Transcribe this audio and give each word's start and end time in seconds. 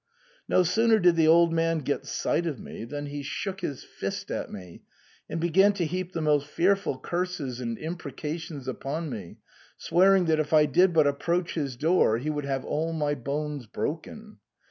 No 0.47 0.63
sooner 0.63 0.97
did 0.97 1.15
the 1.15 1.27
old 1.27 1.53
man 1.53 1.77
get 1.77 2.07
sight 2.07 2.47
of 2.47 2.59
me 2.59 2.85
than 2.85 3.05
he 3.05 3.21
shook 3.21 3.61
his 3.61 3.83
fist 3.83 4.31
at 4.31 4.51
me, 4.51 4.81
and 5.29 5.39
began 5.39 5.73
to 5.73 5.85
heap 5.85 6.13
the 6.13 6.23
most 6.23 6.47
fear 6.47 6.75
ful 6.75 6.97
curses 6.97 7.59
and 7.59 7.77
imprecations 7.77 8.67
upon 8.67 9.11
me, 9.11 9.37
swearing 9.77 10.25
that 10.25 10.39
if 10.39 10.53
I 10.53 10.65
did 10.65 10.91
but 10.91 11.05
approach 11.05 11.53
his 11.53 11.75
door 11.75 12.17
he 12.17 12.31
would 12.31 12.45
have 12.45 12.65
all 12.65 12.93
my 12.93 13.13
bones 13.13 13.67
broken. 13.67 14.39